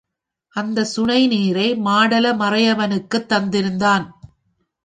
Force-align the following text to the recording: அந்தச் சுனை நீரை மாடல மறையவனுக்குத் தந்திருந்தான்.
அந்தச் 0.55 0.85
சுனை 0.85 1.27
நீரை 1.27 1.75
மாடல 1.77 2.33
மறையவனுக்குத் 2.35 3.29
தந்திருந்தான். 3.29 4.05